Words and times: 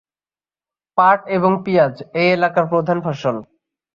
পাট 0.97 1.19
এবং 1.27 1.51
পিঁয়াজ 1.65 1.95
এই 2.13 2.29
এলাকার 2.31 2.65
প্রধান 2.67 2.97
ফসল। 3.05 3.35